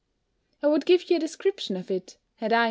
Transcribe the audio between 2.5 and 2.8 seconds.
I Mrs. B.'